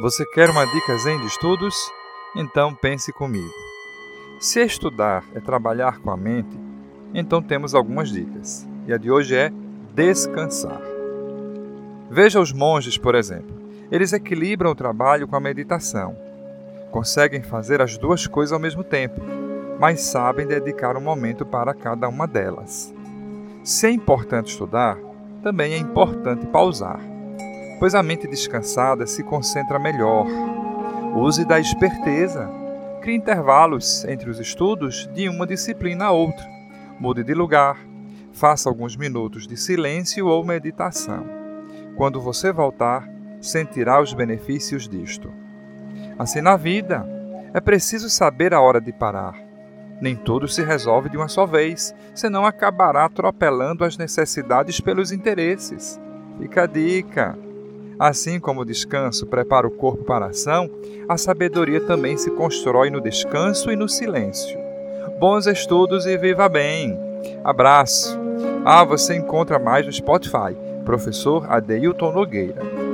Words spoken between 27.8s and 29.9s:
a mente descansada se concentra